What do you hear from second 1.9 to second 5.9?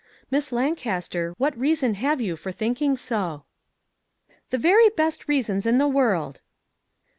have you for thinking so?"" The very best reasons in the